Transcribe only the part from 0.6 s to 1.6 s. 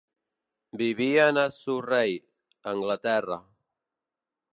Vivien a